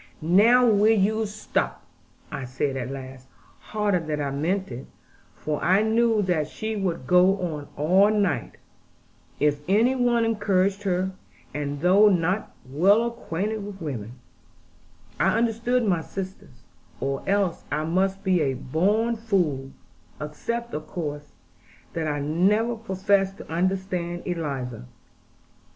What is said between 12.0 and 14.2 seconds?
not well acquainted with women,